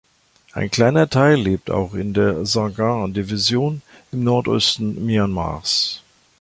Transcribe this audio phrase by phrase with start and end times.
[0.53, 6.01] Ein kleiner Teil lebt auch in der "Sagaing-Division" im Nordosten Myanmars.